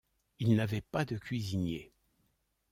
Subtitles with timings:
[0.39, 1.93] Il n’avait pas de cuisinier.